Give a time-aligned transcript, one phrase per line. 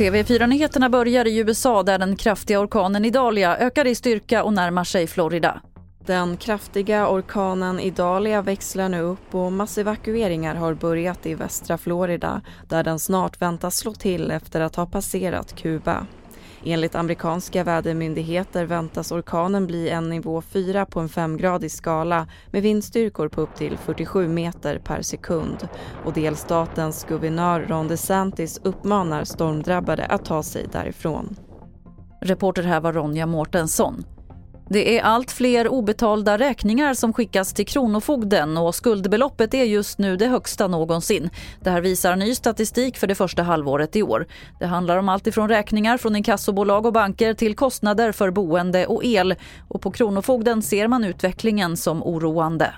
[0.00, 5.06] TV4-nyheterna börjar i USA där den kraftiga orkanen Idalia ökar i styrka och närmar sig
[5.06, 5.60] Florida.
[6.06, 12.84] Den kraftiga orkanen Idalia växlar nu upp och massevakueringar har börjat i västra Florida där
[12.84, 16.06] den snart väntas slå till efter att ha passerat Kuba.
[16.64, 23.28] Enligt amerikanska vädermyndigheter väntas orkanen bli en nivå 4 på en femgradig skala med vindstyrkor
[23.28, 25.68] på upp till 47 meter per sekund.
[26.04, 31.36] Och delstatens guvernör Ron DeSantis uppmanar stormdrabbade att ta sig därifrån.
[32.20, 34.04] Reporter här var Ronja Mårtensson.
[34.72, 40.16] Det är allt fler obetalda räkningar som skickas till Kronofogden och skuldbeloppet är just nu
[40.16, 41.30] det högsta någonsin.
[41.60, 44.26] Det här visar ny statistik för det första halvåret i år.
[44.58, 49.04] Det handlar om allt ifrån räkningar från inkassobolag och banker till kostnader för boende och
[49.04, 49.34] el.
[49.68, 52.74] Och på Kronofogden ser man utvecklingen som oroande.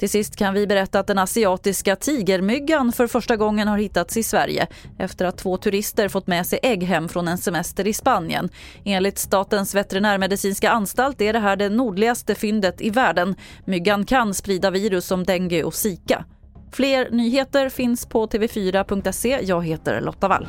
[0.00, 4.22] Till sist kan vi berätta att den asiatiska tigermyggan för första gången har hittats i
[4.22, 4.66] Sverige
[4.98, 8.48] efter att två turister fått med sig ägg hem från en semester i Spanien.
[8.84, 13.34] Enligt Statens veterinärmedicinska anstalt är det här det nordligaste fyndet i världen.
[13.64, 16.24] Myggan kan sprida virus som dengue och zika.
[16.72, 19.38] Fler nyheter finns på tv4.se.
[19.42, 20.48] Jag heter Lotta Wall.